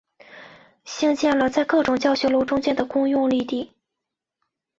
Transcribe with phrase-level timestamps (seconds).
[0.83, 3.71] 兴建了在各种教学楼中间的公用绿地。